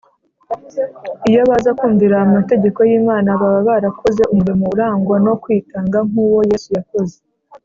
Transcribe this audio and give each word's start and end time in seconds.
iyo 1.29 1.41
baza 1.49 1.71
kumvira 1.79 2.15
amategeko 2.27 2.79
y’imana, 2.89 3.29
baba 3.41 3.59
barakoze 3.69 4.21
umurimo 4.33 4.63
urangwa 4.73 5.15
no 5.25 5.33
kwitanga 5.41 5.97
nk’uwo 6.07 6.39
yesu 6.49 6.69
yakoze 6.77 7.17